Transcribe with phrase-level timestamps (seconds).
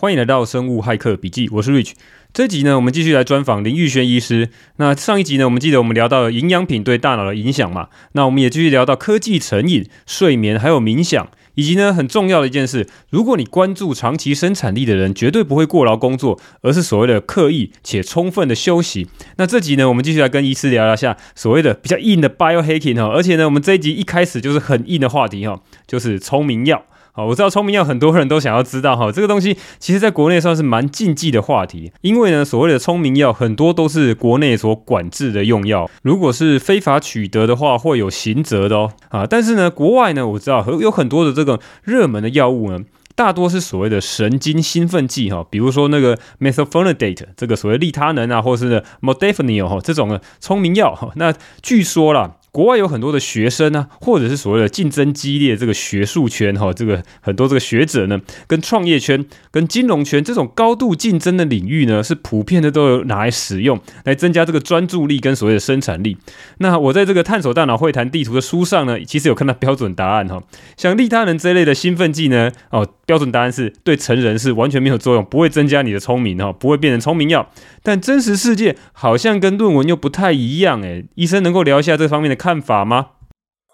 [0.00, 1.94] 欢迎来到生物骇客笔记，我是 Rich。
[2.32, 4.48] 这集呢，我们继续来专访林玉轩医师。
[4.76, 7.88] 那上一集呢，我们记得我们聊到了营养品对大脑的影响嘛？
[8.12, 19.08] 那我们也继续聊到科技成瘾、睡眠，还有冥想，以及呢很重要的一件事：如果你关注长期生产力的人，绝对不会过劳工作，而是所谓的刻意且充分的休息。
[19.38, 23.08] 那这集呢，我们继续来跟医师聊聊下所谓的比较硬的 biohacking 哈。
[23.12, 26.84] 而且呢，我们这一集一开始就是很硬的话题哈，就是聪明药。
[27.18, 38.92] 好，我知道聪明药很多人都想要知道哈，这个东西其实在国内算是蛮禁忌的话题，因为呢，所谓的聪明药很多都是国内所管制的用药，如果是非法取得的话，会有刑责的哦。
[39.08, 42.78] 啊，但是呢，国外呢，我知道有很多的这个热门的药物呢，
[43.16, 52.36] 大多是所谓的神经兴奋剂哈，比如说那个 methylphenidate 这个所谓利他能啊，或是 modafinil 哈这种的聪明药哈，那据说啦。
[52.50, 66.16] 国外有很多的学生呢、啊，或者是所谓的竞争激烈这个学术圈哈，这个很多这个学者呢，跟创业圈、跟金融圈这种高度竞争的领域呢，是普遍的都有拿来使用，来增加这个专注力跟所谓的生产力。
[66.58, 70.42] 那我在这个探索大脑会谈地图的书上呢，其实有看到标准答案哈，
[70.76, 77.50] 像利他能这类的兴奋剂呢，哦，标准答案是对成人是完全没有作用，不会增加你的聪明哈，不会变成聪明药。
[77.82, 83.06] 但真实世界好像跟论文又不太一样诶，医生能够聊一下这方面的看法吗？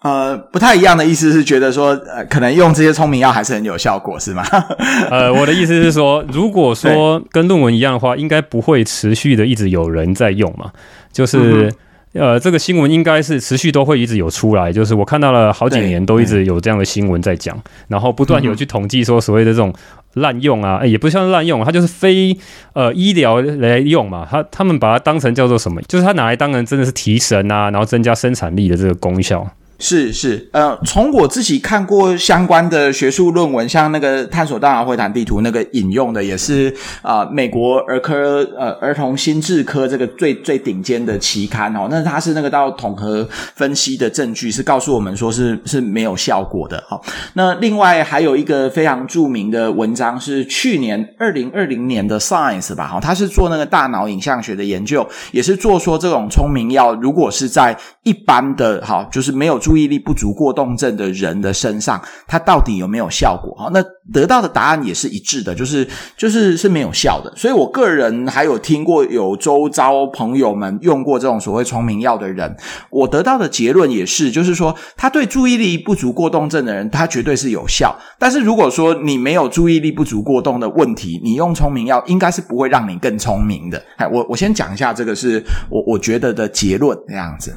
[0.01, 4.43] 呃，不太一样的意思是觉得说，呃，可能用这些聪明药还是很有效果，是吗？
[5.09, 10.71] 呃，我的意思是说，如果说跟论文一样的话，应该不会持续的一直有人在用嘛。
[11.11, 11.73] 就是，
[12.13, 19.73] 嗯、呃，这个新闻应该是持续都会一直有出来，就是我看到了好几年都一直有这样的新闻在讲，然后不断有去统计说所谓的这种
[20.15, 22.37] 滥用啊，也不算滥用，它就是非
[22.73, 25.81] 呃医疗来用嘛，他他们把它当成叫做什么？
[25.83, 29.47] 就是它拿来当成真的是提神啊，然后增加生产力的这个功效。
[29.77, 41.89] 是是，呃，从我自己看过相关的学术论文，像那个探索大脑会谈地图那个引用的，也是啊、呃，美国儿科呃儿童心智科这个最最顶尖的期刊哦。
[41.91, 46.81] 那它是那个到统合分析的证据，是告诉我们说是是没有效果的。
[46.87, 59.59] 好，那另外还有一个非常著名的文章是去年二零二零年的 Science 吧，哈，它是做那个大脑影像学的研究，也是做说这种聪明药如果是在一般的，哈，就是没有。
[59.65, 63.51] 注意力不足过动症的人的身上，它到底有没有效果？
[63.55, 63.83] 哈，那
[64.13, 67.33] 得到的答案也是一致的，就是就是是没有效的。
[67.35, 72.55] 所以我个人还有听过有周遭朋友们用过这种所谓聪明药的人，
[72.91, 77.95] 我得到的结论也是，就是说他对注意力不足过动症的人，他绝对是有效。
[78.19, 83.83] 但是如果说你没有注意力不足过动的问题，你用聪明药应该是不会让你更聪明的。
[83.97, 87.51] 哎，我我先讲一下这个是我我觉得的结论这样子。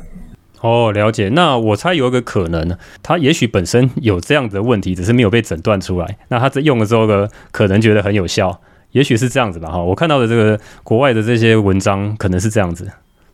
[0.61, 1.29] 哦，了解。
[1.31, 6.19] 那我猜有一个可能，他也许本身有这样的问题，只是没有被诊断出来。
[6.29, 8.61] 那他在用了之后呢，可能觉得很有效，
[8.93, 9.71] 也许是这样子吧。
[9.71, 12.91] 哈，我看到的这个国外的这些文章，可能是这样子。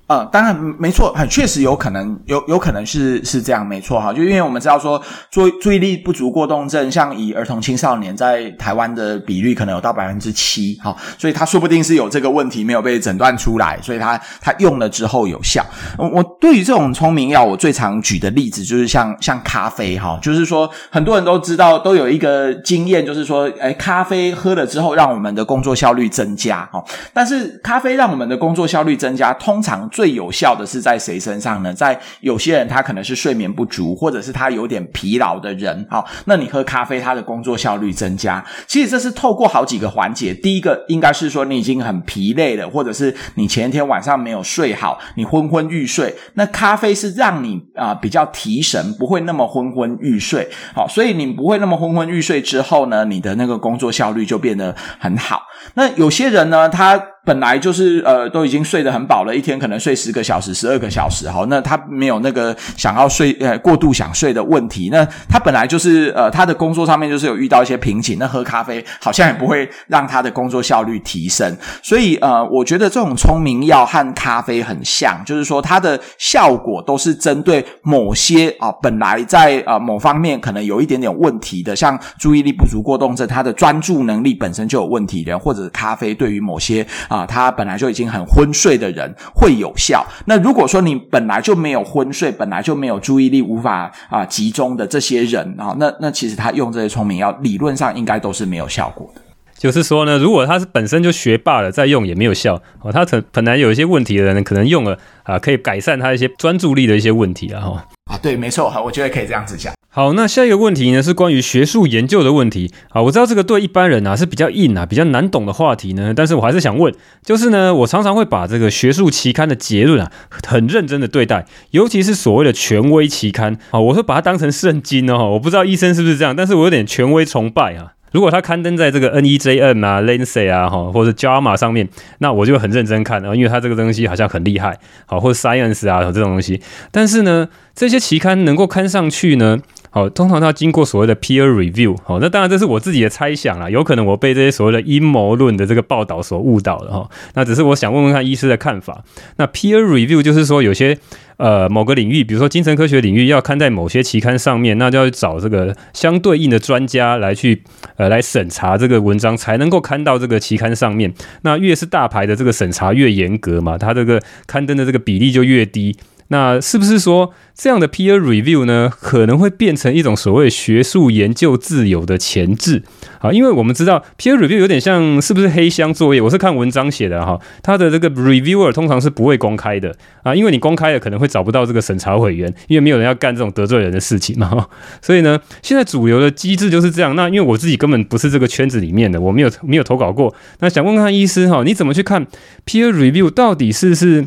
[0.07, 4.13] 呃，当然没错，很确实有可能，有有可能是是这样，没错哈。
[4.13, 5.01] 就因为我们知道说，
[5.31, 15.65] 注注意力不足过动症，像以儿童青少年在台湾的比率可能有到百分之七，哈，所以他说不定是有这个问题没有被诊断出来，所以他他用了之后有效。
[15.97, 29.89] 我对于这种聪明药，我最常举的例子就是像像咖啡哈，就是说很多人都知道都有一个经验，就是说，哎，咖啡喝了之后让我们的工作效率增加，哈，但是咖啡让我们的工作效率增加，通常。
[29.95, 31.73] 最有效的是在谁身上呢？
[31.73, 35.87] 在有些人他可能是睡眠不足，或者是他有点疲劳的人。
[35.89, 38.45] 好，那你喝咖啡，他的工作效率增加。
[38.67, 40.35] 其实这是透过好几个环节。
[40.35, 46.13] 第一个应该是说你已经很疲累了，或者是你前一天晚上没有睡好，你昏昏欲睡。
[46.35, 50.51] 那咖啡是让你啊、比较提神，不会那么昏昏欲睡。
[50.75, 55.43] 好，所以你不会那么昏昏欲睡之后呢，你的那个工作效率就变得很好。
[55.75, 64.91] 那有些人呢，他本来就是呃都已经睡得很饱了，一天可能睡十个小时、十二个小时，好，那他没有那个想要睡呃过度想睡的问题。
[64.93, 71.57] 那他本来就是呃他的工作上面就是有遇到一些瓶颈，那喝咖啡好像也不会让他的工作效率提升。
[71.83, 86.87] 所以呃，我觉得这种聪明药和咖啡很像，就是说它的效果都是针对某些啊、本来在啊、某方面可能有一点点问题的，像注意力不足过动症，他的专注能力本身就有问题的，或者咖啡对于某些，
[87.27, 90.07] 他本来就已经很昏睡的人会有效。
[90.27, 99.21] 那如果说你本来就没有昏睡，本来就没有注意力无法啊集中的这些人啊，那那其实他用这些聪明药，理论上应该都是没有效果的。
[99.57, 102.93] 就是说呢，如果他是本身就学霸了，再用也没有效哦。
[102.93, 107.61] 他本本来有一些问题的人，可能用了啊，可以改善他一些专注力的一些问题啊。
[107.61, 109.73] 哈啊，对，没错哈，我觉得可以这样子讲。
[109.97, 113.01] 好，那下一个问题呢，是关于学术研究的问题啊。
[113.01, 116.93] 我知道这个对一般人啊是比较硬啊、比较难懂的话题呢，但是我还是想问，
[117.23, 120.11] 就是呢，我常常会把这个学术期刊的结论啊，
[120.45, 125.31] 很认真的对待，尤其是所谓的权威期刊啊，我会把它当成圣经哦。
[125.31, 127.93] 我不知道医生是不是这样，但是我有点权威崇拜啊。
[128.11, 131.89] 如果它刊登在这个 NEJM 啊、Lancet 啊，哈，或者 JAMA 上面，
[132.19, 134.77] 那我就很认真看啊，因为它这个东西好像很厉害，
[135.07, 136.61] 好，或者 Science 啊这种东西。
[136.91, 139.61] 但是呢，这些期刊能够刊上去呢？
[139.95, 147.09] 好，通常它经过所谓的 peer review，好，那当然这是我自己的猜想啦，有可能我被这些所谓的阴谋论的这个报道所误导了哈。
[147.35, 149.05] 那只是我想问问看医师的看法。
[149.37, 150.99] 那 peer review 就是说有些
[151.37, 157.63] 呃某个领域，比如说精神科学领域要刊在某些期刊上面，那就要找这个相对应的专家来去
[157.97, 161.15] 呃来审查这个文章，才能够刊到这个期刊上面。
[161.43, 165.97] 那越是大牌的这个审查越严格嘛，它这个刊登的这个比例就越低。
[166.29, 172.83] 那是不是说这样的 peer review 呢，可能会变成一种所谓学术研究自由的前置
[173.21, 173.31] 啊？
[173.31, 176.21] 因为我们知道 peer review 有点像是不是黑箱作业？
[176.21, 184.67] 我是看文章写的哈，他的这个 reviewer 通常是不会公开的啊，因为你公开了可能会找不到这个审查委员，因为没有人要干这种得罪人的事情嘛。
[185.03, 187.15] 所以呢，现在主流的机制就是这样。
[187.15, 190.35] 那因为我自己根本不是这个圈子里面的，我没有没有投稿过。
[190.61, 192.27] 那想问问看医师哈，你怎么去看
[192.67, 194.27] peer review 到底是是？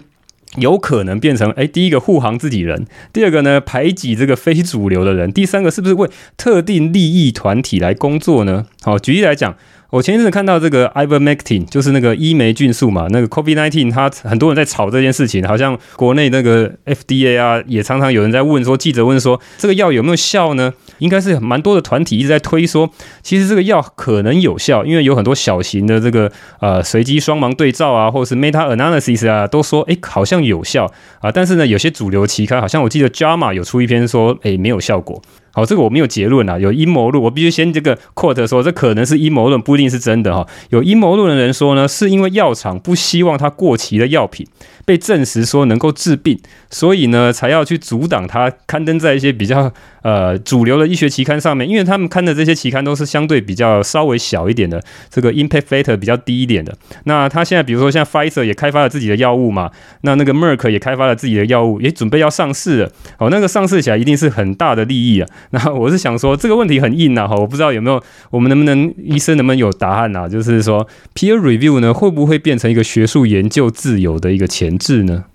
[0.57, 8.65] 有可能变成哎，第一个护航自己人，第二个呢，排挤这个非主流的人，第三个是不是为特定利益团体来工作呢？
[8.81, 9.56] 好，举例来讲。
[9.89, 20.74] 我前一阵看到这个 Ivermectin，就是那个伊梅菌素嘛，那个 COVID-19，它很多人在炒这件事情，好像国内那个 FDA 啊，也常常有人在问说，记者问说，这个药有没有效呢？
[20.98, 22.89] 应该是蛮多的团体一直在推说，
[23.24, 26.30] 其实这个药可能有效，因为有很多小型的这个
[26.60, 30.92] 呃随机双盲对照啊，或者是 meta analysis 啊，都说诶好像有效
[31.22, 35.22] 啊，但是呢，有些主流期刊好像我记得 JAMA 有出一篇说，诶没有效果。
[35.57, 40.48] 好，这个我没有结论啊，有阴谋论，我必须先这个 quote 说，这可能是阴谋论，不一定是真的哈。
[40.69, 44.45] 有阴谋论的人说呢，是因为药厂不希望它过期的药品
[44.88, 46.39] 被证实说能够治病，
[46.72, 49.74] 所以呢，才要去阻挡它刊登在一些比较。
[50.04, 56.74] 呃，主流的医学期刊上面，因为他们刊的这些期刊都是相对比较稍微小一点的，这个 impact factor 比较低一点的。
[57.04, 59.69] 那他现在，比如说像 Pfizer 也开发了自己的药物嘛，
[60.01, 62.92] 那那个 Merck 也开发了自己的药物，也准备要上市了。
[63.18, 65.28] 哦，那个上市起来一定是很大的利益啊。
[65.51, 70.30] 那我是想说，这个问题很硬呐，哈，我不知道有没有，我们能不能医生能不能有答案呐？
[70.30, 75.25] 就是说 peer review 呢，会不会变成一个学术研究自由的一个前置呢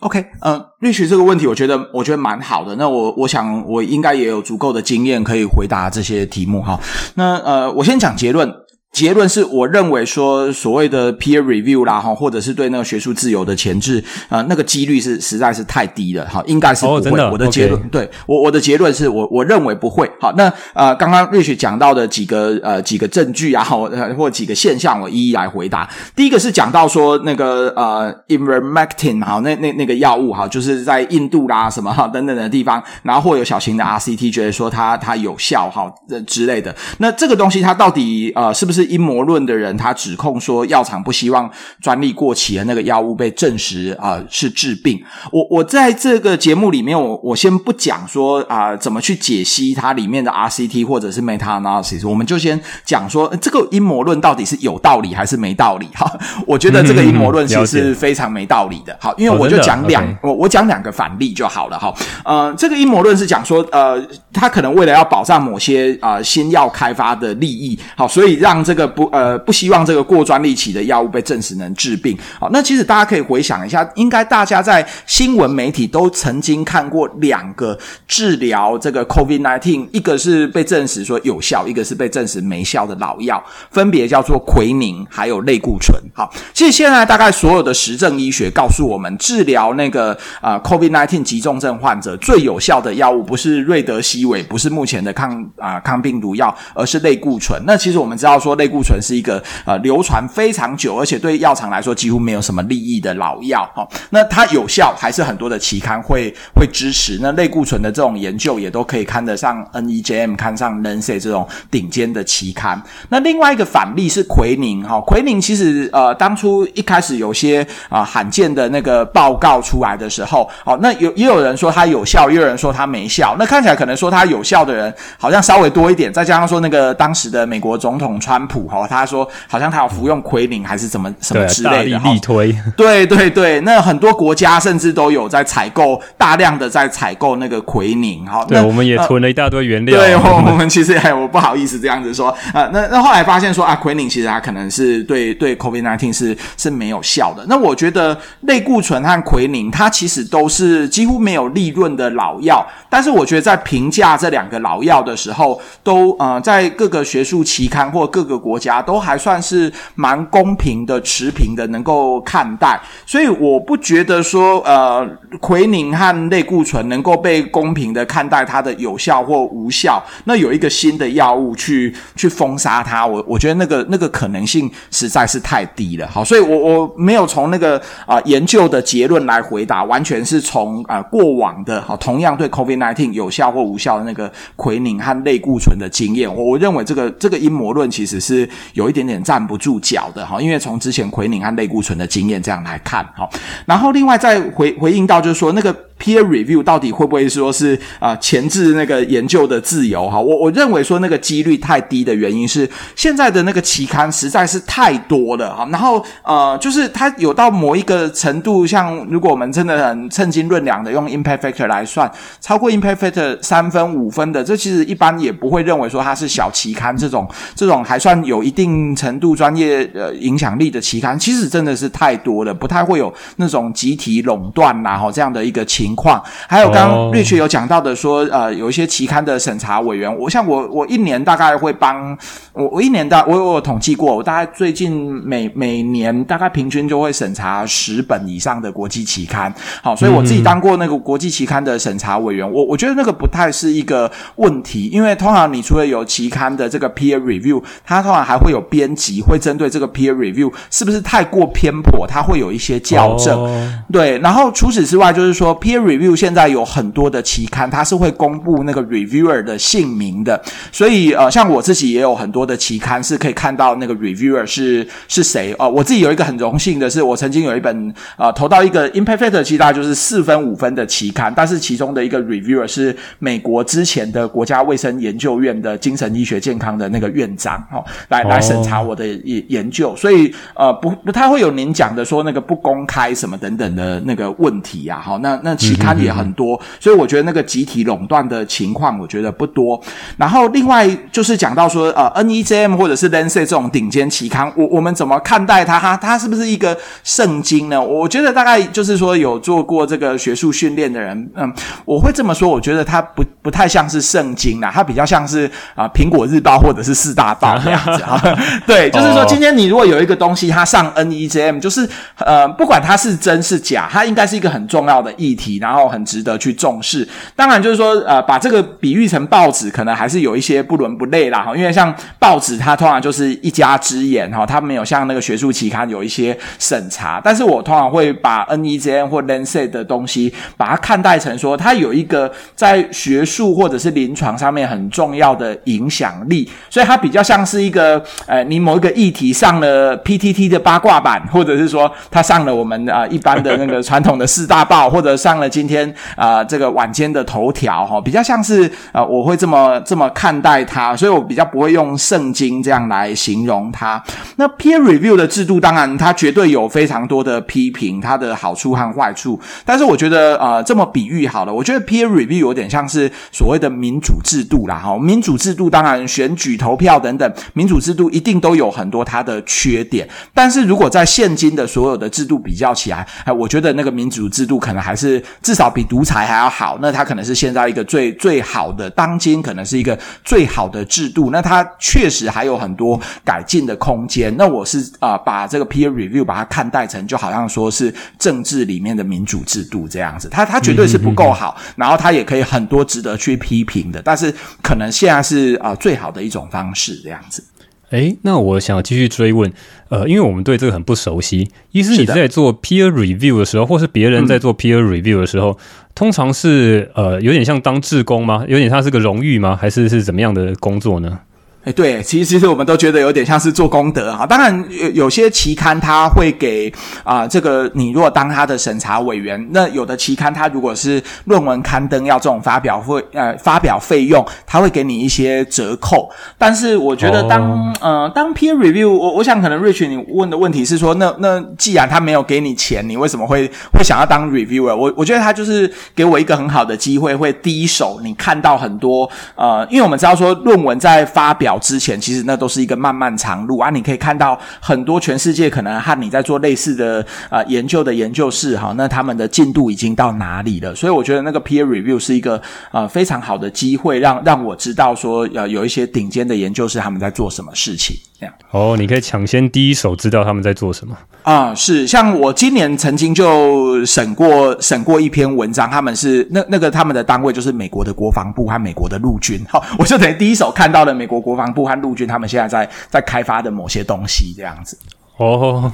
[0.00, 2.74] ？OK，呃，Rich 这个问题，我觉得我觉得蛮好的。
[2.76, 6.80] 那我我想我应该也有足够的经验可以回答这些题目哈。
[7.14, 8.52] 那呃，我先讲结论。
[8.92, 16.98] 结论是我认为说所谓的 peer review 啦哈，或者是对那个学术自由的前置啊、呃，那个几率是实在是太低了哈，应该是不会。
[16.98, 17.88] 哦、真的我的结论，Okay.
[17.88, 20.10] 对我我的结论是我我认为不会。
[20.20, 25.88] 好，那呃，刚刚 Rich 讲到的几个呃几个证据啊，或或几个现象，我一一来回答。
[26.14, 35.90] 第一个是讲到说那个呃 Ivermectin 哈，那那那个药物哈，就是在印度啦什么哈等等的地方，然后或有小型的 RCT 觉得说它它有效哈
[36.26, 36.76] 之类的。
[36.98, 38.81] 那这个东西它到底呃是不是？
[38.84, 41.50] 阴谋论的人，他指控说药厂不希望
[41.80, 45.02] 专利过期的那个药物被证实啊、呃、是治病。
[45.30, 55.88] 我我在这个节目里面，我我先不讲说啊、呃、怎么去解析它里面的 RCT 或者是 meta analysis，我们就先讲说这个阴谋论到底是有道理还是没道理。
[55.94, 56.10] 哈，
[56.46, 58.96] 我觉得这个阴谋论其实是非常没道理的。
[59.00, 61.78] 好，因为我就讲两、哦、我我讲两个反例就好了。
[61.78, 61.92] 哈，
[62.24, 72.16] 呃，这个阴谋论是讲说呃，他可能为了要保障某些啊、呃、新药开发的利益，好，所以让这这个不呃不希望这个过专利期的药物被证实能治病。
[72.40, 85.94] 好，那其实大家可以回想一下，应该大家在新闻媒体都曾经看过两个治疗这个 COVID-19，一个是被证实说有效，一个是被证实没效的老药，分别叫做奎宁还有类固醇。
[86.14, 97.62] 好，其实现在大概所有的实证医学告诉我们，治疗那个啊、呃、COVID-19 急重症患者最有效的药物不是瑞德西韦，不是目前的抗啊、抗病毒药，而是类固醇。
[97.66, 98.56] 那其实我们知道说。
[98.62, 103.86] 类固醇是一个呃流传非常久，而且对药厂来说几乎没有什么利益的老药哈。
[104.10, 107.18] 那它有效，还是很多的期刊会会支持。
[107.20, 112.80] 那类固醇的这种研究也都可以看得上 NEJM，看上 Lancet 这种顶尖的期刊。
[113.08, 123.34] 那另外一个反例是奎宁哈，奎宁其实呃当初一开始有些啊、罕见的那个报告出来的时候，好，那有也有人说它有效，也有人说它没效。
[123.38, 128.62] 那看起来可能说它有效的人好像稍微多一点，再加上说那个当时的美国总统川普。
[128.62, 132.54] 普哈，他说好像他有服用奎宁还是怎么什么之类的，大力力推。
[132.76, 138.44] 对对对，那很多国家甚至都有在采购大量的在采购那个奎宁哈。
[138.44, 139.98] 对，我们也囤了一大堆原料。
[139.98, 142.68] 对，我 们其实哎，我不好意思这样子说啊。
[142.74, 147.42] 那那后来发现说啊，奎宁其实它可能是对对 COVID nineteen 是是没有效的。
[147.48, 162.80] 那我觉得类固醇和奎宁它其实都是几乎没有利润的老药，但是我觉得在评价这两个老药的时候，都呃在各个学术期刊或各个国家都还算是蛮公平的、持平的，能够看待。
[163.06, 165.08] 所以我不觉得说呃
[165.40, 170.02] 奎宁和类固醇能够被公平的看待它的有效或无效。
[170.24, 176.08] 那有一个新的药物去去封杀它，我我觉得那个那个可能性实在是太低了。
[176.08, 193.28] 好，所以我我没有从那个啊、研究的结论来回答，完全是从啊、过往的好同样对 COVID-19 有效或无效的那个奎宁和类固醇的经验，我我认为这个这个阴谋论其实是有一点点站不住脚的哈，因为从之前奎宁和类固醇的经验这样来看哈，
[193.66, 195.76] 然后另外再回回应到就是说那个。
[196.02, 200.20] Peer review 到底会不会说是啊前置那个研究的自由哈？
[200.20, 205.64] 我我认为说那个几率太低的原因是现在的那个期刊实在是太多了哈。
[205.70, 225.91] 然后呃，就是它有到某一个程度，像如果我们真的很称斤论两的用 impact factor 来算，超过 impact factor 三分五分的，这其实一般也不会认为说它是小期刊这种这种还算有一定程度专业呃影响力的期刊，其实真的是太多了，不太会有那种集体垄断呐哈这样的一个情。
[225.92, 232.16] 情况，还有刚刚 Rich 有讲到的说，呃，有一些期刊的审查委员，我像我，我一年大概会帮
[232.54, 265.70] 我，我一年大，我我有统计过，我大概最近每每年大概平均就会审查十本以上的国际期刊，好，所以我自己当过那个国际期刊的审查委员，我我觉得那个不太是一个问题，因为通常你除了有期刊的这个 peer review，它通常还会有编辑会针对这个 peer review 是不是太过偏颇，它会有一些校正，对，然后除此之外就是说 peer review 现在有很多的期刊，它是会公布那个 reviewer 的姓名的，所以呃，像我自己也有很多的期刊是可以看到那个 reviewer 是是谁哦、呃。
[265.70, 285.00] 我自己有一个很荣幸的是，我曾经有一本呃投到一个 impact factor，其实大概就是四分五分的期刊，但是其中的一个 reviewer 是美国之前的国家卫生研究院的精神医学健康的那个院长哦，来来审查我的研研究，所以呃不不太会有您讲的说那个不公开什么等等的那个问题呀、啊。
[285.00, 285.56] 好，那那。
[285.62, 289.80] 期刊也很多，所以我觉得那个集体垄断的情况，我觉得不多。
[290.16, 295.78] 然后另外就是讲到说，呃，NEJM 或者是 Lancet 这种顶尖期刊，我我们怎么看待它？
[295.78, 297.80] 它它是不是一个圣经呢？
[297.82, 301.52] 我觉得大概就是说有做过这个学术训练的人，嗯，
[301.84, 308.20] 我会这么说，我觉得它不不太像是圣经啦，它比较像是啊，呃，《苹果日报》或者是四大报那样子啊。
[308.66, 315.52] 对，就是说今天你如果有一个东西，它上 NEJM，就是呃，不管它是真是假，它应该是一个很重要的议题。
[315.62, 317.08] 然后很值得去重视。
[317.36, 321.42] 当然，就是说，呃，把这个比喻成报纸，可能还是有一些不伦不类啦。
[321.42, 327.20] 哈，因为像报纸，它通常就是一家之言，哈，它没有像那个学术期刊有一些审查。
[327.22, 336.50] 但是我通常会把 NEJM 或 Lancet 的东西，把它看待成说，它有一个在学术术或者是临床上面很重要的影响力。
[336.68, 345.48] 所以它比较像是一个，呃，你某一个议题上了 PTT 的八卦版，或者是说它上了我们啊、呃、一般的那个传统的四大报，或者上了。
[345.52, 345.86] 今天
[346.16, 354.02] 啊、呃，这个晚间的头条哈，比较像是啊、呃，我会这么这么看待它，所以我比较不会用圣经这样来形容它。
[354.36, 359.38] 那 peer review 的制度，当然它绝对有非常多的批评，它的好处和坏处。
[359.64, 364.98] 但是我觉得、呃，这么比喻好了，我觉得 peer review 有点像是所谓的民主制度啦哈。
[364.98, 370.08] 民主制度当然选举、投票等等，民主制度一定都有很多它的缺点。
[370.34, 375.22] 但是如果在现今的所有的制度比较起来，哎，我觉得那个民主制度可能还是。
[375.42, 381.30] 至少比独裁还要好，那它可能是现在一个最最好的，当今可能是一个最好的制度。
[381.30, 384.34] 那它确实还有很多改进的空间。
[384.36, 397.44] 那我是啊、呃，把这个 peer review 把它看待成就好像说是政治里面的民主制度这样子，它它绝对是不够好，然后它也可以很多值得去批评的，但是可能现在是啊、呃、最好的一种方式这样子。
[397.90, 399.52] 诶，那我想继续追问，
[399.90, 401.50] 呃，因为我们对这个很不熟悉。
[401.72, 405.56] 意思你在做 peer review 的时候，或是别人在做 peer review 的时候，嗯、
[405.94, 408.44] 通常是呃有点像当志工吗？
[408.48, 409.54] 有点像是个荣誉吗？
[409.54, 411.20] 还是是怎么样的工作呢？
[411.64, 414.26] 哎，对，其实其实我们都觉得有点像是做功德啊。
[414.26, 416.68] 当然有有些期刊它会给
[417.04, 426.10] 啊、呃，这个你如果当他的审查委员，那有的期刊它如果是论文刊登要这种发表费呃发表费用，它会给你一些折扣。
[426.36, 427.76] 但是我觉得当、oh.
[427.80, 434.74] 呃当 peer review，我我想可能 Rich 你问的问题是说，那那既然他没有给你钱，你为什么会会想要当 reviewer？
[434.74, 441.51] 我我觉得他就是给我一个很好的机会，会第一手你看到很多呃，因为我们知道说论文在发表。
[441.58, 443.70] 之前其实那都是一个漫漫长路啊！
[443.70, 450.74] 你可以看到很多全世界可能和你在做类似的啊、研究的研究室哈，那他们的进度已经到哪里了？
[450.74, 452.40] 所以我觉得那个 peer review 是一个
[452.70, 457.96] 呃非常好的机会，让让我知道说呃有一些顶尖的研究室他们在做什么事情。
[458.22, 461.54] 这样哦，你可以抢先第一手知道他们在做什么啊！
[461.54, 471.42] 是像我今年曾经就审过审过一篇文章，他们是那那个他们的单位就是美国的国防部和美国的陆军， 好，我就等于第一手看到了美国国防。
[471.52, 474.78] 部和陆军，他们现在在在开发的某些东西，这样子
[475.18, 475.70] 哦，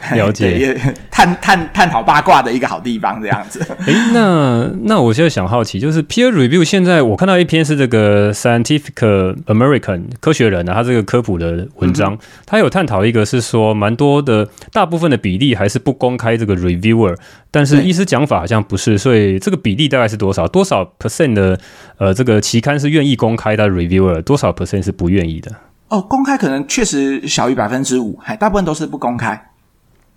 [0.14, 3.60] 了解，也探探探讨八卦的一个好地方，这样子。
[3.86, 17.16] 诶，那那我现在想好奇，就是 peer review，现在我看到一篇是这个 Scientific American 科学人啊，他这个科普的文章，嗯、他有探讨一个是说，蛮多的大部分的比例还是不公开这个 reviewer，
[17.50, 20.46] 但是医师讲法好像不是，所以这个比例大概是多少？
[20.46, 21.58] 多少 percent 的
[21.98, 25.50] 呃这个期刊是愿意公开的 reviewer，多少 percent 是不愿意的？
[25.88, 29.50] 哦，公开可能确实小于百分之五，还大部分都是不公开。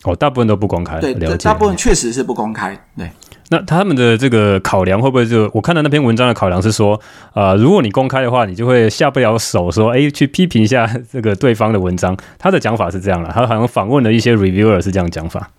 [0.04, 1.00] 哦，大部分都不公开。
[1.00, 2.76] 对，了解，大部分确实是不公开。
[2.98, 3.12] 对，
[3.50, 7.00] 那他们的这个考量会不会就我看到那篇文章的考量是说，
[7.34, 12.18] 呃，如果你公开的话，你就会下不了手，说，哎，去批评一下这个对方的文章。
[12.40, 15.50] 他的讲法是这样的，他好像访问了一些 reviewer 是这样讲法。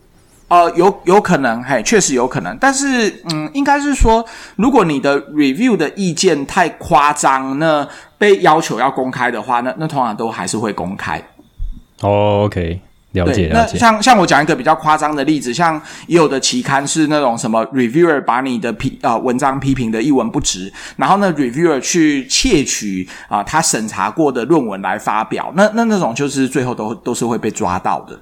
[0.49, 2.55] 呃，有有可能，嘿，确实有可能。
[2.61, 4.23] 但是，嗯，应该是说，
[4.57, 11.23] 如果你的 review 的意见太夸张，那被要求要公开的话，那那通常都还是会公开。
[12.03, 12.81] 哦，OK。
[13.13, 13.73] 了解，了解。
[13.73, 28.19] 那像像我讲一个比较夸张的例子，像也有的期刊是那种什么 reviewer 把你的批啊、呃、文章批评的一文不值，然后呢 reviewer 去窃取啊、呃、他审查过的论文来发表，那那那种就是最后都都是会被抓到的。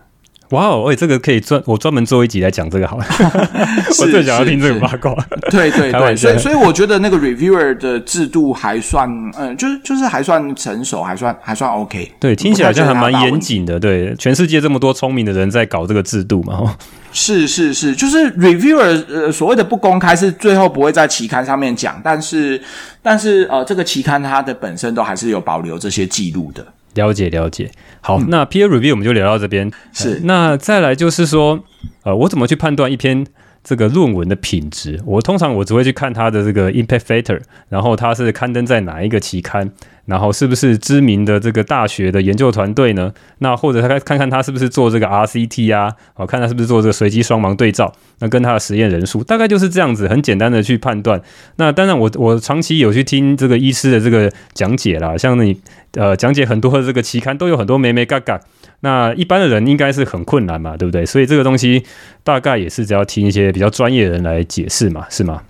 [0.50, 3.04] 哇哦，哎，这个可以专我专门做一集来讲这个好了。
[4.00, 5.14] 我最想要听这个八卦。
[5.50, 12.10] 对对对，所以所以我觉得那个 reviewer 的制度还算，嗯，就是就是还算成熟，还算还算 OK。
[12.18, 13.78] 对，听起来好像还蛮严谨的。
[13.78, 16.76] 对，全世界这么多聪明的人在搞这个制度嘛。
[17.12, 22.60] 是是是，就是 reviewer 呃所谓的不公开是最后不会在期刊上面讲，但是
[23.02, 26.64] 但是呃这个期刊它的本身都还是有保留这些记录的。
[26.94, 29.70] 了解了解，好，嗯、那 peer review 我们就聊到这边。
[29.92, 31.64] 是、呃，那再来就是说，
[32.02, 33.26] 呃，我怎么去判断一篇
[33.62, 35.00] 这个论文的品质？
[35.04, 39.70] 我通常我只会去看它的这个 impact factor，然后它是刊登在哪一个期刊。
[40.10, 43.12] 然后是不是知名的这个大学的研究团队呢？
[43.38, 45.94] 那或者他看看他是不是做这个 RCT 啊？
[46.12, 47.90] 好，看他是不是做这个随机双盲对照？
[48.18, 51.22] 那跟他的实验人数大概就是这样子，很简单的去判断。
[51.56, 55.58] 那当然我，我长期有去听这个医师的这个讲解啦，像你
[55.94, 58.40] 呃讲解很多的这个期刊都有很多眉眉嘎嘎。
[58.80, 61.06] 那一般的人应该是很困难嘛，对不对？
[61.06, 61.84] 所以这个东西
[62.24, 65.42] 大概也是只要听一些比较专业的人来解释嘛，是吗？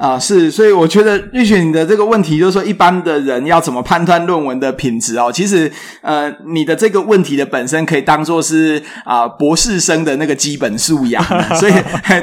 [0.00, 5.30] 啊，是，所以我觉得瑞雪你的这个问题就是说，一般的人要怎么判断论文的品质哦？
[5.30, 11.22] 其实，呃，你的这个问题的本身可以当做是啊、博士生的那个基本素养，
[11.60, 11.74] 所以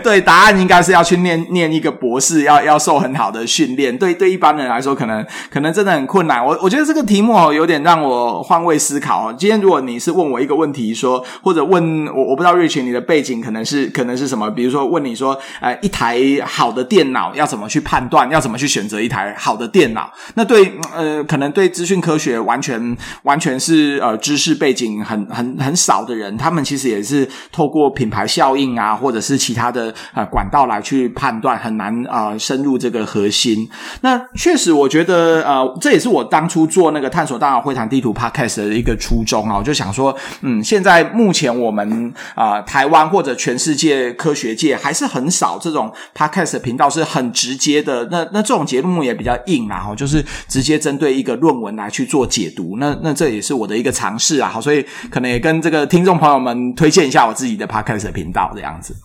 [0.04, 3.96] 对，答案应该是要去念念一个博士，要要受很好的训练。
[3.96, 6.44] 对，对一般人来说，可能可能真的很困难。
[6.44, 9.36] 我我觉得这个题目哦，有点让我换位思考哦。
[9.38, 14.50] 今天如果你是问我一个问题说，或者问我，我不知道瑞雪你的背景可能是可能是什么？
[14.50, 33.70] 比如说问你说，呃，一台好的电脑要怎么去判断要怎么去选择一台好的电脑，那对呃，可能对资讯科学完全完全是呃知识背景很很很少的人，他们其实也是透过品牌效应啊，或者是其他的呃管道来去判断，很难啊、呃、深入这个核心。
[34.02, 47.57] 那确实，我觉得呃，这也是我当初做那个探索大脑会谈地图 Podcast 的一个初衷啊，我就想说，嗯，现在目前我们啊、呃、台湾或者全世界科学界还是很少这种 Podcast 频道是很直。
[47.58, 52.78] 接的那那这种节目也比较硬啦，哈，就是直接针对一个论文来去做解读。
[52.80, 58.96] 那那这也是我的一个尝试啊，好，所以可能也跟这个听众朋友们推荐一下我自己的 Podcast 频道这样子。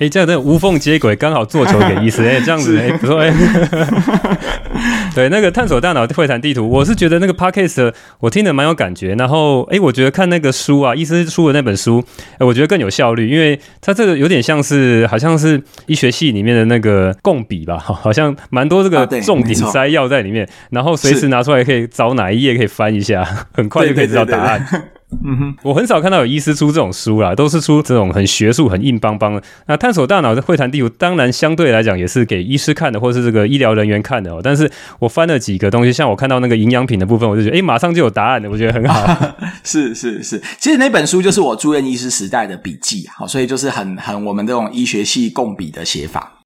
[0.00, 3.30] 哎，这样的无缝接轨，刚好做球给医师，哎，这样子，哎，不错，哎。
[5.14, 9.14] 对，那个探索大脑会谈地图，我是觉得那个 podcast 我听得蛮有感觉。
[9.16, 12.02] 然后，哎，我觉得看那个书啊，医师出的那本书，
[12.38, 24.64] 我觉得更有效率，因为它这个有点像是，好像是医学系里面的那个共笔吧， 好像蛮多这个重点摘要在里面，然后随时拿出来可以找哪一页可以翻一下，很快就可以知道答案。
[24.70, 29.42] 对对对对嗯哼，我很少看到有医师出这种书啦，都是出这种很学术、很硬邦邦的。
[29.66, 34.40] 那探索大脑的会谈地图，当然相对来讲也是给医师看的，或是这个医疗人员看的哦。
[34.42, 34.70] 但是
[35.00, 39.34] 我翻了几个东西，像我看到那个营养品的部分，我就觉得，哎，马上就有答案了，我觉得很好。
[39.64, 46.36] 是是是，其实那本书就是我住院医师时代的笔记，好，所以就是很很我们这种医学系共笔的写法。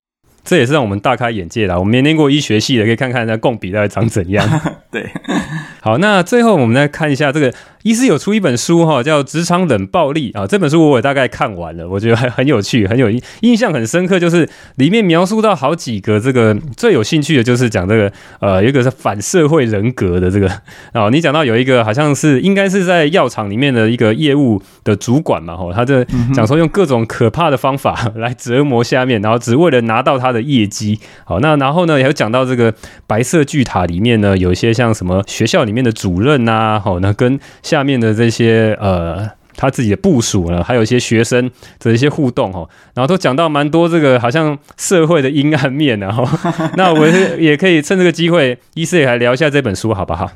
[0.43, 1.79] 这也是让我们大开眼界啦。
[1.79, 4.47] 我们没念过医学系的，可以看看那共笔到底长怎样。
[4.91, 5.09] 对，
[5.81, 7.53] 好，那最后我们再看一下这个。
[7.85, 10.47] 医师有出一本书哈，叫《职场冷暴力》啊。
[10.47, 14.19] 这本书我也大概看完了，我觉得还很有趣，很有印印象很深刻。
[14.19, 20.51] 就是里面描述到好几个这个最有兴趣的，就是讲这个呃，有一个是反社会人格的这个
[20.93, 21.11] 啊。
[21.11, 30.99] 你讲到有一个好像是应该是在药厂里面的一个业务的主管嘛，哈，他这讲说用各种可怕的方法来折磨下面，然后只为了拿到他的业绩。
[31.27, 32.73] 好，那然后呢，也有讲到这个
[33.07, 37.39] 白色巨塔里面呢，有一些像什么学校里面的主任呐，好，那跟
[37.75, 46.25] 下面的这些呃，他自己的部署呢，还有一些学生的一些互动哦，然后都讲到蛮多这个好像社会的阴暗面，然后
[46.79, 47.05] 那我
[47.37, 50.31] 也可以趁这个机会，医师也来聊一下这本书，好不好？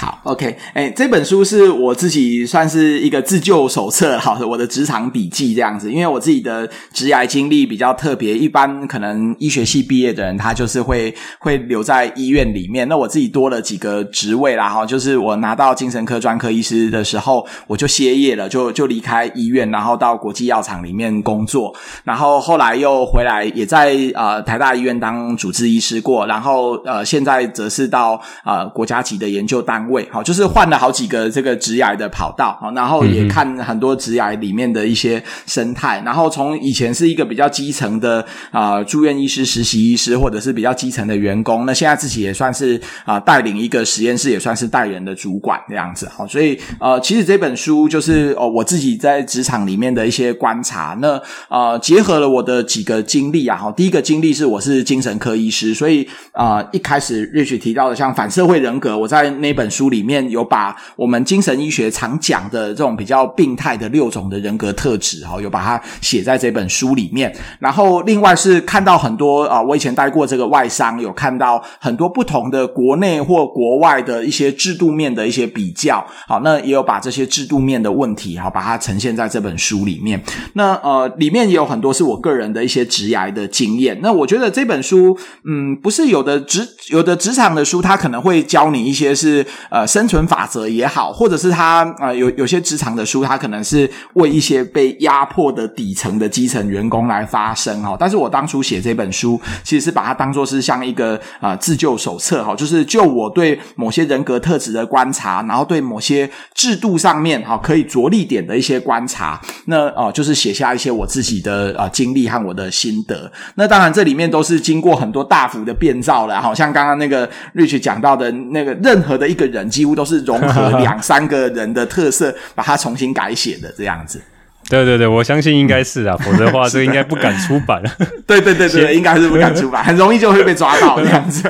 [0.00, 5.92] 好，OK，哎，这本书是我自己算是一个自救手册，好的，我的职场笔记这样子。
[5.92, 12.88] 因为我自己的职涯经历比较特别，一般可能医学系毕业的人，他就是会会留在医院里面。
[12.88, 29.89] 那我自己多了几个职位啦，哈，就是我拿到精神科专科医师的时候，我就歇业了，就就离开医院，然后到国际药厂里面工作，然后后来又回来，也在呃台大医院当主治医师过，然后呃现在则是到呃国家级的研究单位。
[29.90, 59.90] 位好，就是换了好几个这个职涯的跑道，好，然后也看很多职涯里面的一些生态，然后从以前是一个比较基层的啊、呃、住院医师、实习医师，或者是比较基层的员工，那现在自己也算是啊、呃、带领一个实验室，也算是带人的主管这样子，好，所以呃，其实这本书就是哦我自己在职场里面的一些观察，那呃结合了我的几个经历啊，哈，第一个经历是我是精神科医师，所以啊、呃、一开始 Rich 提到的像反社会人格，我在那本书。
[59.90, 67.34] 里面有把我们精神医学常讲的这种比较病态的六种的人格特质，哈，有把它写在这本书里面。
[67.58, 76.06] 然后另外是看到很多啊，我以前待过这个外商，有看到很多不同的国内或国外的一些制度面的一些比较。
[76.28, 80.22] 好，那也有把这些制度面的问题，哈，把它呈现在这本书里面。
[80.52, 83.98] 那呃，里面也有很多是我个人的一些职涯的经验。
[84.02, 89.44] 那我觉得这本书，嗯，不是有的职有的职场的书，它可能会教你一些是。
[89.68, 97.96] 呃，生存法则也好，或者是他呃有有些职场的书，他可能是为一些被压迫的底层的基层员工来发声哈。
[97.98, 113.30] 但是我当初写这本书，其实是把它当做是像一个呃自救手册哈，就是就我对某些人格特质的观察，然后对某些制度上面哈可以着力点的一些观察，那哦、就是写下一些我自己的呃经历和我的心得。
[113.56, 119.68] 那当然这里面都是经过很多大幅的变造了，好像刚刚那个 Rich 讲到的那个任何的一个人。
[119.68, 124.20] 几乎都是融合两三个人的特色，把它重新改写的这样子。
[124.68, 127.82] 对对对，我相信应该是啊，否则的话，这应该不敢出版。
[128.26, 131.42] 对对对对，应该是不敢出版，很容易就会被抓到 这样子。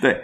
[0.00, 0.20] 对，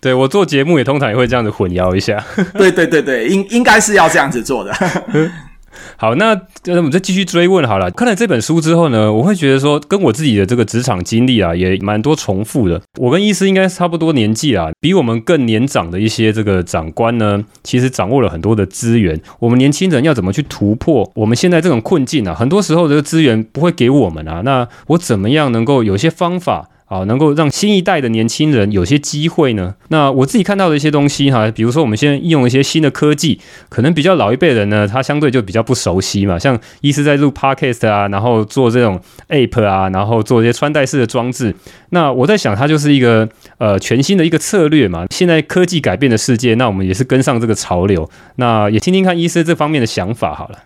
[0.00, 2.24] 对我做节目也通常也会这样子混淆一下。
[2.54, 4.72] 对对对对，应应该是要这样子做的。
[5.96, 7.90] 好，那那我们再继续追问好了。
[7.90, 12.80] 看了这本书之后呢，我会觉得说，跟我自己的这个职场经历啊，也蛮多重复的。
[12.98, 19.20] 我跟医师应该差不多年纪啊，比我们更年长的一些这个长官呢，其实掌握了很多的资源。
[19.38, 22.34] 我们年轻人要怎么去突破我们现在这种困境啊？
[22.34, 26.68] 很多时候这个资源不会给我们啊，那我怎么样能够有些方法？
[26.90, 29.76] 啊，能够让新一代的年轻人有些机会呢？
[29.88, 36.36] 那我自己看到的一些东西哈，比如说我们现在应用一些新的科技，可能比较老一辈人呢，他相对就比较不熟悉嘛。
[36.36, 41.54] 像医师在录 Podcast 啊，然后做这种 App 啊，然后做一些穿戴式的装置。
[41.90, 45.06] 那我在想，它就是一个呃全新的一个策略嘛。
[45.10, 48.10] 现在科技改变的世界，那我们也是跟上这个潮流。
[48.34, 50.58] 那也听听看医师这方面的想法好了。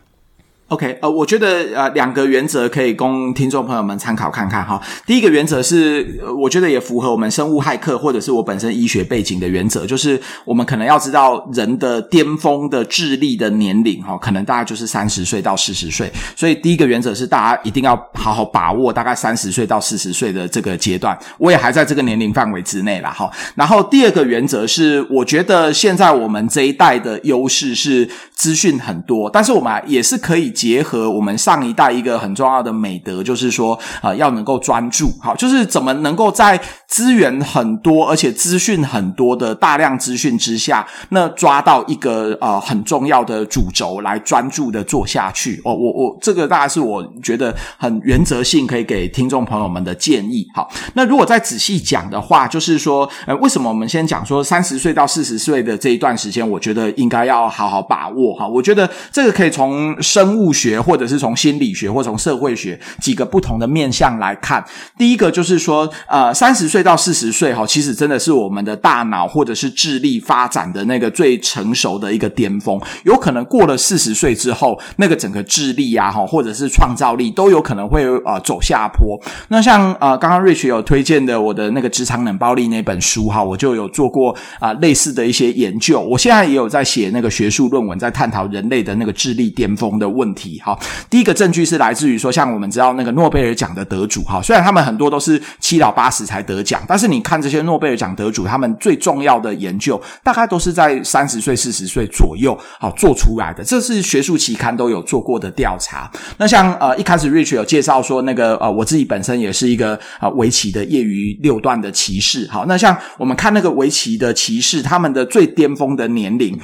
[0.75, 4.83] OK，呃，我觉得呃两个原则可以供听众朋友们参考看看哈。
[5.07, 16.11] 第一个原则是，我觉得也符合我们生物骇客或者是我本身医学背景的原则，就是我们可能要知道人的巅峰的智力的年龄哈，可能大概就是三十岁到四十岁。
[16.35, 21.17] 所以第一个原则是，大家一定要好好把握大概三十岁到四十岁的这个阶段。
[21.39, 23.31] 我也还在这个年龄范围之内啦哈。
[23.55, 30.53] 然后第二个原则是，我觉得现在我们这一代的优势是资讯很多，但是我们也是可以。
[30.65, 45.61] 结合我们上一代一个很重要的美德，就是说，呃，要能够专注，好，就是怎么能够在资源很多而且资讯很多的大量资讯之下，那抓到一个呃很重要的主轴来专注的做下去。
[45.67, 50.47] 哦，我我这个大概是我觉得很原则性可以给听众朋友们的建议。
[50.55, 58.33] 好，那如果再仔细讲的话，就是说，呃，为什么我们先讲说三十岁到四十岁的这一段时间，我觉得应该要好好把握。
[58.35, 64.63] 哈，我觉得这个可以从生物物学，或者是从心理学，或从社会学几个不同的面向来看。
[64.99, 72.79] 第一个就是说，呃，三十岁到四十岁哈，其实真的是我们的大脑或者是智力发展的那个最成熟的一个巅峰。
[73.05, 79.19] 有可能过了四十岁之后，那个整个智力啊，哈，或者是创造力都有可能会呃走下坡。
[79.49, 86.01] 那像呃，刚刚 Rich 有推荐的我的那个职场冷暴力那本书哈，我就有做过啊、类似的一些研究。
[86.01, 90.61] 我现在也有在写那个学术论文，在探讨人类的那个智力巅峰的问题。
[90.65, 103.63] 好，第一个证据是来自于说，像我们知道那个诺贝尔奖的得主，哈，虽然他们很多都是七老八十才得奖，但是你看这些诺贝尔奖得主，他们最重要的研究，大概都是在三十岁、四十岁左右，好做出来的。
[103.63, 106.11] 这是学术期刊都有做过的调查。
[106.39, 112.49] 那像呃一开始 Rich 有介绍说，那个呃我自己本身也是一个啊围棋的业余六段的骑士。
[112.51, 116.59] 好，那像我们看那个围棋的骑士，他们的最巅峰的年龄。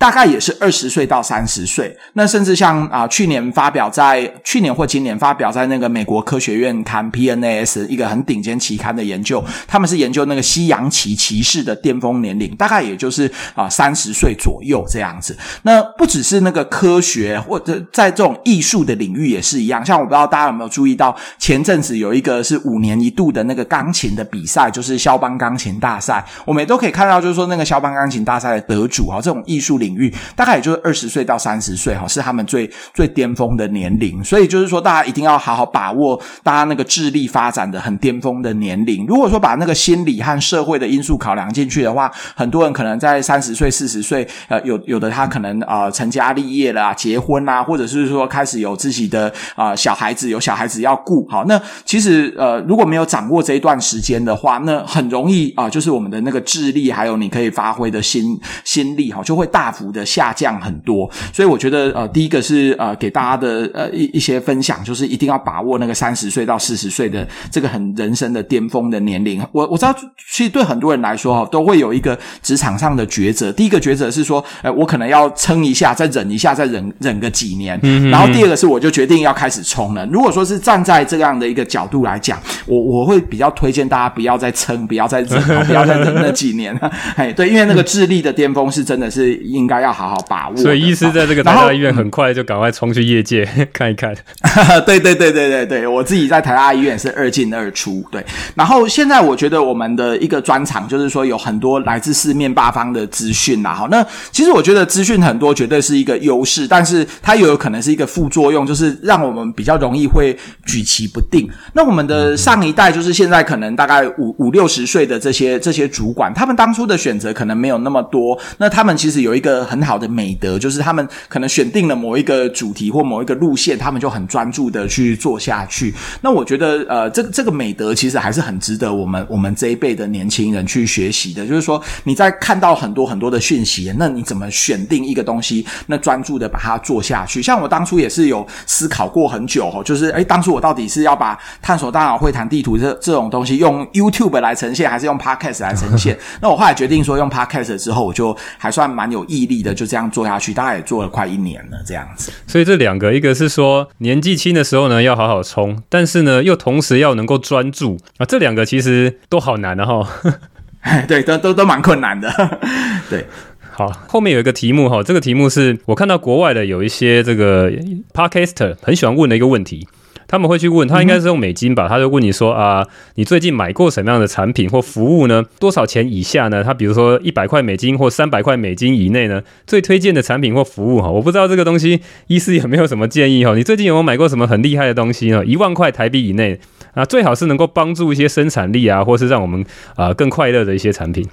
[0.00, 15.36] 大概也是二十岁到三十岁，那甚至像啊，去年发表在去年或今年发表在那个美国科学院刊 PNAS 一个很顶尖期刊的研究，他们是研究那个西洋棋骑士的巅峰年龄，大概也就是啊三十岁左右这样子。
[15.64, 19.84] 那不只是那个科学，或者在这种艺术的领域也是一样。
[19.84, 29.89] 像我不知道大家有没有注意到，前阵子有一个是五年一度的那个钢琴的比赛，就是肖邦钢琴大赛，我们也都可以看到，就是说那个肖邦钢琴大赛的得主啊，这种艺术领。
[29.90, 34.22] 领域大概也就是二十岁到三十岁哈，是他们最最巅峰的年龄。
[34.22, 39.04] 所以就是说，大家一定要好好把握大家那个智力发展的很巅峰的年龄。
[39.06, 51.26] 如果说把那个心理和社会的因素考量进去的话，很多人可能在三十岁、四十岁，呃，有有的他可能啊、呃、成家立业了、啊，结婚啊，或者是说开始有自己的啊、呃、小孩子，有小孩子要顾。
[51.28, 59.70] 好，那其实呃如果没有掌握这一段时间的话，那很容易啊、就是我们的那个智力还有你可以发挥的心心力哈，就会大。
[59.92, 69.40] 的下降很多，所以我觉得呃，第一个是呃，给大家的呃一一些分享，就是一定要把握那个三十岁到四十岁的这个很人生的巅峰的年龄。
[69.52, 69.94] 我我知道，
[70.32, 73.52] 其实对很多人来说哈，都会有一个职场上的抉择。
[73.52, 77.78] 第一个抉择是说，呃，我可能要撑一下，再忍一下，再忍忍个几年。
[77.82, 78.10] 嗯嗯。
[78.10, 80.04] 然后第二个是，我就决定要开始冲了。
[80.06, 86.76] 如果说是站在这样的一个角度来讲，我我会比较推荐大家不要再撑，不要再忍， 不要再忍那几年。
[87.16, 89.69] 哎，对，因为那个智力的巅峰是真的是应。
[89.70, 90.56] 应该要好好把握。
[90.56, 94.12] 所以医师在这个台大医院很快就赶快冲去业界 看一看。
[94.84, 98.04] 对对对对对对，我自己在台大医院是二进二出。
[98.10, 98.24] 对，
[98.56, 103.72] 然后现在我觉得我们的一个专长就是说有很多来自四面八方的资讯啦。
[103.72, 111.48] 好，那其实我觉得资讯很多绝对是一个优势，但是它又有可能是一个副作用，就是让我们比较容易会举棋不定。
[111.74, 119.59] 那我们的上一代就是现在可能大概五五六十岁的这些这些主管，他们当初的选择可能没有那么多，那他们其实有一个。
[119.64, 125.94] 很好的美德就是他们可能选定了某一个主题或某一个路线，他们就很专注的去做下去。
[126.20, 131.46] 那我觉得，呃，这这个美德其实还是很值得我们我们这一辈的年轻人去学习的。
[131.46, 137.42] 就是说，你在看到很多很多的讯息，那你怎么选定一个东西，那专注的把它做下去？
[137.42, 146.18] 像我当初也是有思考过很久哦，就是哎，当初我到底是要把探索大脑会谈地图这这种东西用 YouTube 来呈现，还是用 Podcast 来呈现？
[146.40, 149.60] 那我后来决定说用 Podcast 之后，我就还算蛮有毅力。
[149.60, 152.32] 的就这样做下去，大概也做了快一年了，这样子。
[152.46, 160.08] 所以这两个，一个是说年纪轻的时候呢，要好好冲，但是呢，又同时要能够专注啊，这两个其实都好难的哈。
[161.06, 162.32] 对，都都都蛮困难的。
[163.10, 163.26] 对，
[163.70, 167.70] 好，后面有一个题目哈，这个题目是我看到国外的有一些这个
[168.14, 169.86] Podcaster 很喜欢问的一个问题。
[170.30, 171.88] 他们会去问他，应该是用美金吧？
[171.88, 175.44] 他就问你说啊，你最近买过什么样的产品或服务呢？
[175.58, 176.62] 多少钱以下呢？
[176.62, 179.42] 他比如说一百块美金或三百块美金以内呢？
[179.66, 183.56] 最推荐的产品或服务哈，我不知道这个东西医师有没有什么建议哈？
[183.56, 185.44] 你最近有没有买过什么很厉害的东西呢？
[185.44, 186.60] 一万块台币以内
[186.94, 189.64] 啊，最好是能够帮助一些生产力啊，或是让我们
[189.96, 191.26] 啊更快乐的一些产品。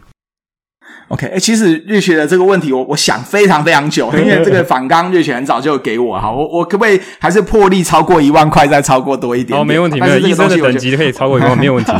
[1.09, 9.61] OK，哎、欸，其实瑞雪的这个问题我，我我想非常非常久， 因为这个反刚瑞雪很早就给我哈，我我可不可以还是破例超过一万块，再超过多一点，点？
[9.61, 11.91] 哦，没问题，没有医生的等级可以超过一万，没有问题，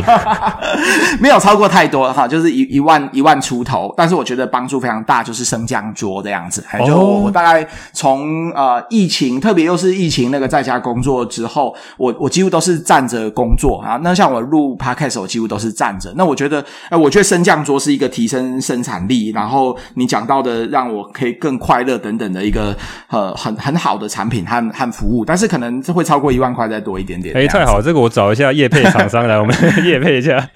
[1.20, 22.74] 没有超过太多哈，就是一一万一万出头，但是我觉得帮助非常大，就是升降桌这样子，还就我，我大概从呃疫情，特别又是疫情那个在家工作之后，我我几乎都是站着工作啊，那像我录 Podcast 我几乎都是站着，那我觉得，哎、呃，我觉得升降桌是一个提升生产力，然后你讲到的让我可以更快乐等等的一个
[23.10, 27.36] 呃很很好的产品和和服务，但是可能会超过一万块再多一点点。
[27.36, 30.48] 哎，太好了，这个我找一下业配厂商来，我们 业配一下。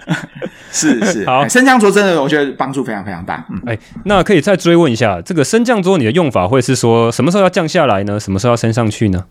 [0.71, 3.45] 是是，好，升降桌真的我觉得帮助非常非常大。
[3.51, 8.19] 嗯，哎，那可以再追问一下，这个升降桌你的用法会是说什么时候要降下来呢？
[8.19, 9.25] 什么时候要升上去呢？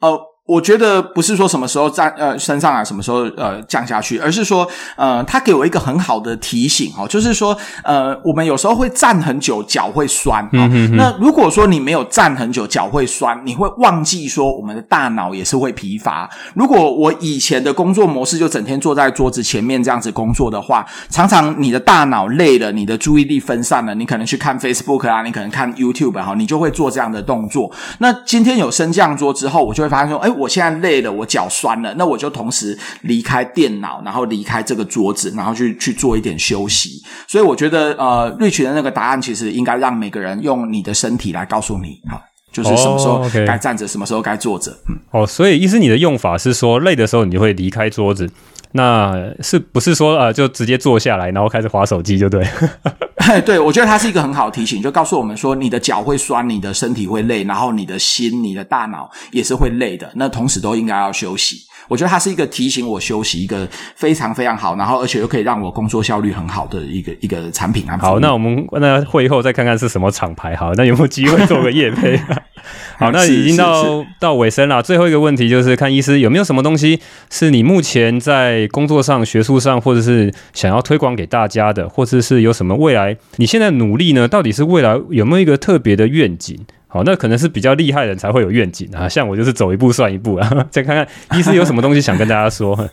[0.00, 0.33] 哦。
[0.46, 10.46] 我觉得不是说什么时候站呃升上来，什么时候呃降下去，而是说呃，他给我一个很好的提醒哦，就是说呃，我们有时候会站很久，脚会酸。
[10.52, 10.96] 嗯哼哼。
[10.96, 16.28] 那如果说你没有站很久，脚会酸，你会忘记说我们的大脑也是会疲乏。
[16.54, 27.72] 如果我以前的工作模式就整天坐在桌子前面这样子工作的话，常常你的大脑累了，你的注意力分散了，你可能去看 Facebook 啊，你可能看 YouTube 哈，你就会做这样的动作。
[28.00, 30.33] 那今天有升降桌之后，我就会发现说，哎。
[30.34, 37.02] 我现在累了，我脚酸了，那我就同时离开电脑，然后离开这个桌子，然后去去做一点休息。
[37.26, 42.20] 所以我觉得，呃，Rich 的那个答案其实应该让每个人用你的身体来告诉你，好，
[42.52, 43.90] 就是什么时候该站着，oh.
[43.90, 44.70] 什么时候该坐着。
[44.88, 48.30] 嗯，哦，所以意思你的用法是说，累的时候你就会离开桌子。
[48.76, 52.44] 那是不是说呃，就直接坐下来，然后开始划手机就对？
[53.46, 60.10] 对，我觉得它是一个很好的提醒，就告诉我们说，你的脚会酸，你的身体会累，然后你的心、你的大脑也是会累的。
[60.16, 61.58] 那同时都应该要休息。
[61.86, 67.96] 我觉得它是一个提醒我休息，一个非常非常好，然后而且又可以让我工作效率很好的一个一个产品啊。
[67.98, 70.56] 好，那我们那会后再看看是什么厂牌。
[70.56, 72.20] 好，那有没有机会做个夜配？
[72.98, 74.82] 好，那已经到到尾声了。
[74.82, 77.00] 最后一个问题就是看医师有没有什么东西
[77.30, 84.26] 是你目前在工作上、学术上，或者是想要推广给大家的，或者是有什么未来你现在努力呢？
[84.28, 86.58] 到底是未来有没有一个特别的愿景？
[86.86, 89.08] 好，那可能是比较厉害的人才会有愿景啊。
[89.08, 90.48] 像我就是走一步算一步啊。
[90.70, 91.06] 再看看
[91.38, 92.88] 医师有什么东西想跟大家说。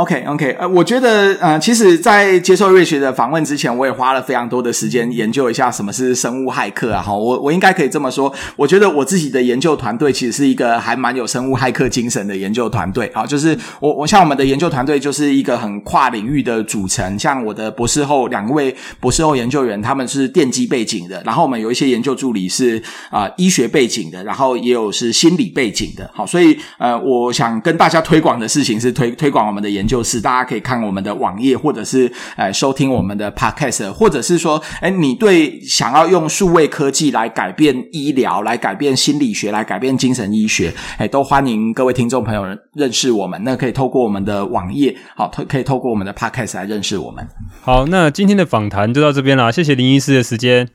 [0.00, 7.02] OK，OK，呃，我觉得，呃，其实，在接受瑞雪的访问之前，我也花了非常多的时间研究一下什么是生物骇客啊。
[7.02, 13.08] 哈，我我应该可以这么说，我觉得我自己的研究团队其实是一个还蛮有生物骇客精神的研究团队。
[13.08, 26.10] 啊，就是我我像我们的研究团队就是一个很跨领域的组成，像我的博士后两位博士后研究员，他们是电机背景的，然后我们有一些研究助理是啊、医学背景的，然后也有是心理背景的。
[26.14, 30.00] 好，所以呃，我想跟大家推广的事情是推推广我们的研究究。
[30.00, 43.42] 就是大家可以看我们的网页，或者是呃收听我们的 podcast，或者是说，哎，你对想要用数位科技来改变医疗、来改变心理学、来改变精神医学，哎，都欢迎各位听众朋友认识我们。
[43.42, 47.26] 那可以透过我们的网页，好，可以透过我们的 podcast 来认识我们。
[47.60, 50.68] 好，那今天的访谈就到这边啦，谢谢林医师的时间，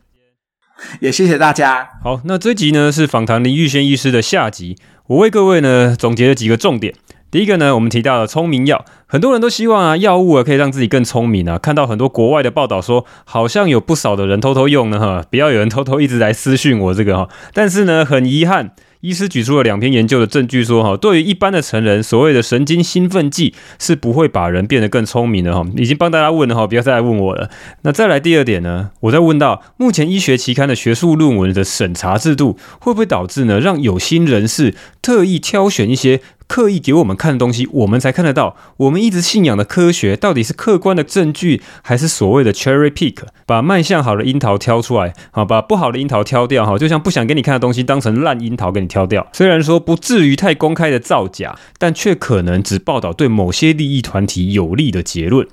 [0.99, 1.87] 也谢谢大家。
[2.03, 6.93] 好，那这集呢是访谈林玉轩医师的下集，我为各位呢总结了几个重点。
[7.31, 11.57] 第一个呢，我们提到了聪明药，很多人都希望啊，药物啊可以让自己更聪明啊。
[11.57, 17.29] 看到很多国外的报道说，好像有不少的人偷偷用呢，哈，不要有人偷偷一直来私讯我这个哈。
[17.53, 18.71] 但是呢，很遗憾。
[19.01, 25.63] 医师举出了两篇研究的证据，说哈，对于一般的成人，所谓的神经兴奋剂是不会把人变得更聪明的哈。
[25.77, 27.51] 已经帮大家问了哈，不要再来问我了。
[27.83, 38.55] 那再来第二点呢，我在问到目前医学期刊的学术论文的审查制度，会不会导致呢，让有心人士特意挑选一些刻意给我们看的东西，我们才看得到。
[38.77, 49.27] 我们一直信仰的科学，到底是客观的证据，还是所谓的 cherry pick，把卖相好的樱桃挑出来，好，把不好的樱桃挑掉，哈，就像不想给你看的东西当成烂樱桃给你挑掉。
[49.33, 55.47] 虽然说不至于太公开的造假，但却可能只报道对某些利益团体有利的结论。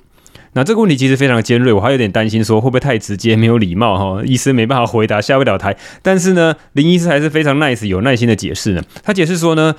[0.55, 5.75] 那这个问题其实非常尖锐，我还有点担心说会不会太直接，没有礼貌哈，医师没办法回答，下不了台。
[6.03, 8.83] 但是呢，林医师还是非常 nice，有耐心的解释呢。
[9.03, 9.73] 他解释说呢。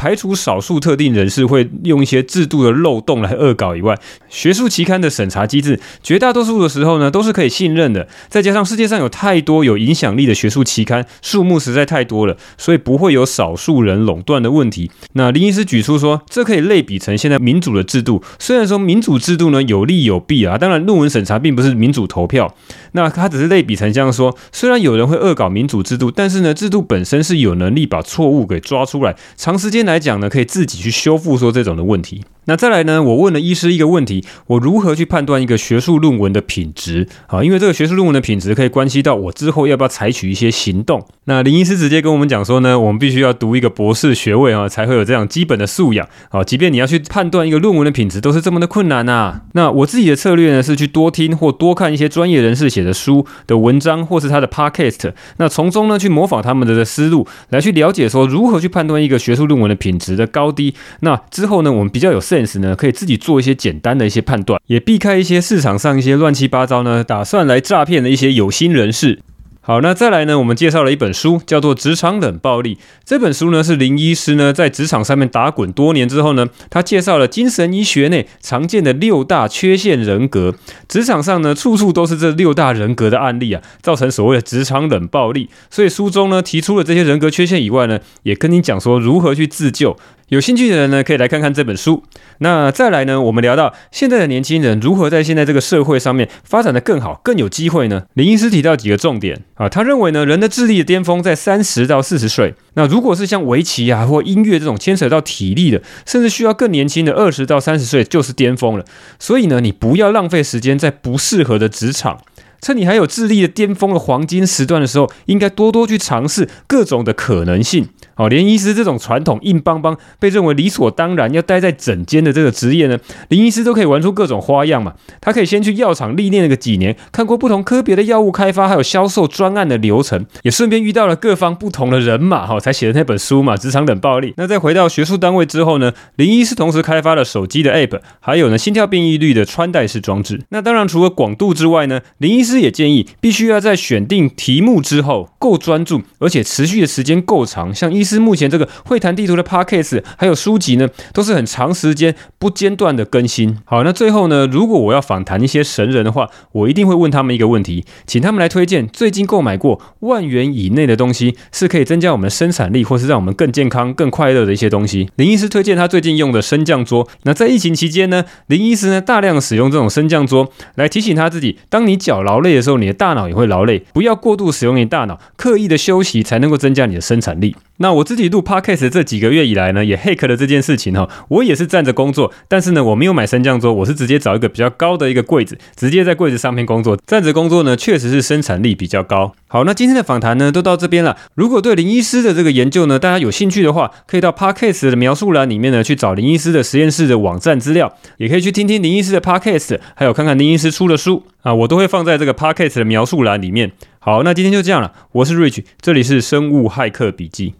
[0.00, 3.94] 排除少数特定人士会用一些制度的漏洞来恶搞以外，
[4.30, 8.08] 学术期刊的审查机制，绝大多数的时候呢都是可以信任的。
[8.30, 14.90] 再加上世界上有太多有影响力的学术期刊，数目实在太多了，所以不会有少数人垄断的问题。
[15.12, 18.22] 那林医师举出说，这可以类比成现在民主的制度。
[18.38, 22.54] 虽然说民主制度呢有利有弊啊，当然论文审查并不是民主投票。
[22.92, 32.24] 那他只是类比成这样说，虽然有人会恶搞民主制度，但是呢，制度本身是有能力把错误给抓出来，长时间来讲呢，可以自己去修复说这种的问题。
[32.46, 37.06] 那再来呢，我问了医师一个问题：我如何去判断一个学术论文的品质？
[37.26, 41.06] 啊，因为这个学术论文的品质可以关系到我之后要不要采取一些行动。
[41.24, 46.42] 那林医师直接跟我们讲说呢，我们必须要读一个博士学位啊，才会有这样基本的素养啊。
[46.42, 49.42] 即便你要去判断一个论文的品质，都是这么的困难呐。
[49.52, 60.72] 那我自己的策略呢，是去多听或多看一些专业人士写的书的文章，或是他的 podcast，那从中呢去模仿他们的思路，来去了解说如何去判断一个学术论文的品质的高低。
[61.00, 69.18] 那之后呢，我们比较有 sense 呢，可以自己做一些简单的一些判断，也避开一些市场上一些乱七八糟呢，打算来诈骗的一些有心人士。
[69.62, 72.76] 好，那再来呢，我们介绍了一本书，叫做《职场冷暴力》。
[73.04, 80.54] 这本书呢，是林医师呢在职场上面打滚多年之后呢，他介绍了精神医学内常见的六大缺陷人格。
[80.88, 85.50] 职场上呢，处处都是这六大人格的案例啊，造成所谓的职场冷暴力。
[85.68, 89.94] 所以书中呢，提出了这些人格缺陷以外呢，也跟你讲说如何去自救。
[90.30, 92.04] 有兴趣的人呢，可以来看看这本书。
[92.38, 98.04] 那再来呢，我们聊到现在的年轻人如何在现在这个社会上面发展得更好、更有机会呢？
[98.14, 102.54] 林医师提到几个重点啊，他认为呢，人的智力的巅峰在三十到四十岁。
[102.74, 108.84] 那如果是像围棋啊或音乐这种牵扯到体力的，甚至需要更年轻的二十到三十岁就是巅峰了。
[109.18, 112.20] 所以呢，你不要浪费时间在不适合的职场。
[112.60, 117.88] 趁你还有智力的巅峰的黄金时段的时候，应该多多去尝试各种的可能性。
[118.16, 122.98] 哦，连医师这种传统硬邦邦、被认为理所当然要待在诊间的这个职业呢，
[123.28, 124.92] 林医师都可以玩出各种花样嘛。
[125.22, 134.28] 他可以先去药厂历练了个几年，看过不同科别的药物开发还有销售专案的流程，也顺便遇到了各方不同的人马，哈，才写的那本书嘛，《职场冷暴力》。
[134.36, 140.42] 那再回到学术单位之后呢，林医师同时开发了手机的 App，还有呢心跳变异率的穿戴式装置。
[140.50, 148.20] 那当然，除了广度之外呢，林医师师也建议必须要在选定题目之后够专注，而且持续的时间够长，像医师。
[148.20, 153.56] 目前这个会谈地图的 Podcast 还有书籍呢，都是很长时间不间断的更新。
[153.64, 165.08] 好，那最后呢，如果我要访谈一些神人的话，我一定会问他们一个问题，请他们来推荐最近购买过万元以内的东西，是可以增加我们生产力，或是让我们更健康、更快乐的一些东西。
[165.16, 167.08] 林医师推荐他最近用的升降桌。
[167.22, 177.56] 那在疫情期间呢，林医师呢大量使用这种升降桌来提醒他自己，当你脚劳累的时候，你的大脑也会劳累，不要过度使用你大脑，刻意的休息才能够增加你的生产力。
[177.78, 181.08] 那我自己录 Podcast 这几个月以来呢，也 hack 了这件事情哈。
[181.28, 186.98] 我也是站着工作，但是呢，我没有买升降桌，我是直接找一个比较高的一个柜子，直接在柜子上面工作。
[187.06, 189.32] 站着工作呢，确实是生产力比较高。
[189.48, 191.16] 好，那今天的访谈呢，都到这边了。
[191.34, 203.72] 如果对林医师的这个研究呢，大家有兴趣的话，可以到 Podcast 的描述栏里面呢，去找林医师的实验室的网站资料，也可以去听听林医师的 Podcast，还有看看林医师出的书啊，我都会放在这个 Podcast 的描述栏里面。
[203.98, 207.54] 好，那今天就这样了，我是 Rich，这里是生物骇客笔记。